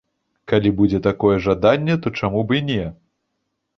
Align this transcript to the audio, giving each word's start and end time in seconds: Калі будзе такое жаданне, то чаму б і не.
Калі 0.51 0.69
будзе 0.79 1.01
такое 1.09 1.35
жаданне, 1.47 1.99
то 2.07 2.13
чаму 2.23 2.39
б 2.49 2.59
і 2.61 2.67
не. 2.71 2.83